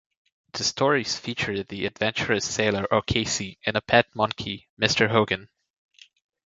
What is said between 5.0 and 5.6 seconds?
Hogan.